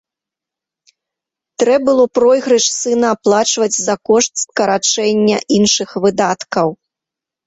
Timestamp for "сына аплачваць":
2.79-3.75